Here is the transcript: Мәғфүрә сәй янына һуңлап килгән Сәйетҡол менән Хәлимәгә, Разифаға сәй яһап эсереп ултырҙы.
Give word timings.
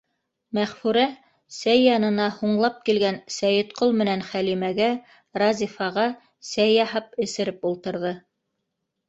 Мәғфүрә 0.57 1.01
сәй 1.57 1.83
янына 1.87 2.25
һуңлап 2.37 2.79
килгән 2.87 3.19
Сәйетҡол 3.35 3.93
менән 3.99 4.25
Хәлимәгә, 4.31 4.89
Разифаға 5.43 6.09
сәй 6.55 6.75
яһап 6.79 7.23
эсереп 7.29 7.71
ултырҙы. 7.73 8.17